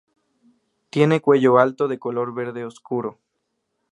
[0.89, 3.19] Tiene cuello alto de color verde oscuro.